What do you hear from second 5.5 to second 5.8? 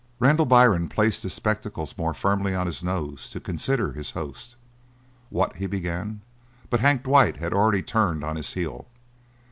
he